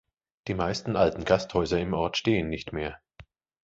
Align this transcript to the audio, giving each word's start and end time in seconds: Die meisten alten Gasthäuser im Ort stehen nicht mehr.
Die 0.47 0.55
meisten 0.55 0.95
alten 0.95 1.25
Gasthäuser 1.25 1.77
im 1.79 1.93
Ort 1.93 2.17
stehen 2.17 2.49
nicht 2.49 2.73
mehr. 2.73 2.99